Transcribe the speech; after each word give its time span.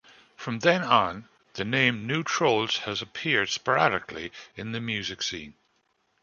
From 0.35 0.61
then 0.61 0.81
on, 0.83 1.29
the 1.53 1.63
name 1.63 2.07
New 2.07 2.23
Trolls 2.23 2.77
has 2.85 3.03
appeared 3.03 3.49
sporadically 3.49 4.31
in 4.55 4.71
the 4.71 4.81
music 4.81 5.21
scene. 5.21 5.53